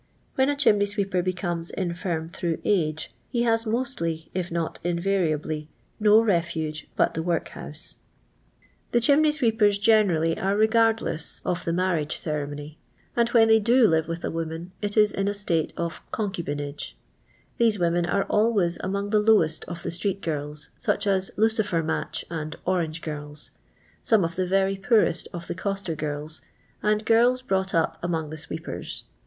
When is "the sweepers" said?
28.31-29.03